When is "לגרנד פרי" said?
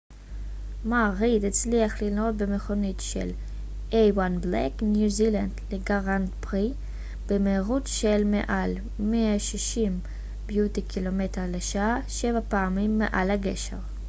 5.71-6.69